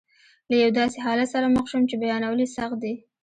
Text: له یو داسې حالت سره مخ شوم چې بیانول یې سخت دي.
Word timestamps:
له 0.49 0.55
یو 0.63 0.69
داسې 0.79 0.97
حالت 1.05 1.27
سره 1.35 1.53
مخ 1.55 1.65
شوم 1.71 1.83
چې 1.89 1.95
بیانول 2.03 2.39
یې 2.43 2.47
سخت 2.57 2.77
دي. 2.83 2.93